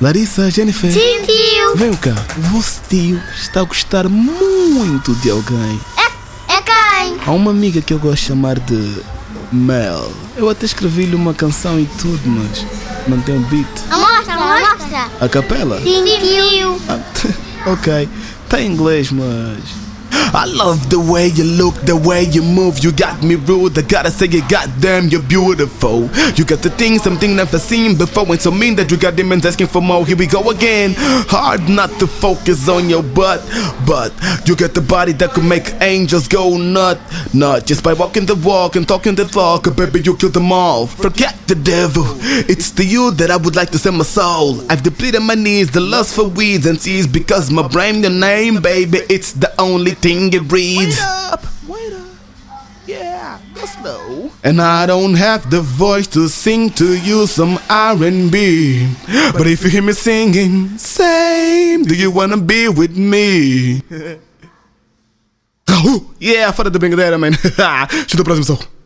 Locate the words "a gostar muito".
3.60-5.12